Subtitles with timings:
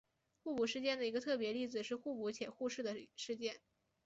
[0.43, 3.61] 互补事件的一个特别例子是互补且互斥的事件。